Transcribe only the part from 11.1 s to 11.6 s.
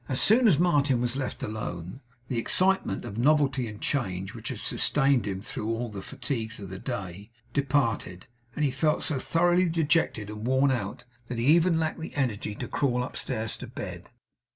that he